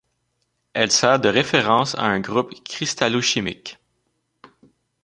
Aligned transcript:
Elle 0.73 0.89
sert 0.89 1.19
de 1.19 1.29
référence 1.29 1.93
à 1.93 2.05
un 2.05 2.19
groupe 2.21 2.51
cristallochimique. 2.63 3.77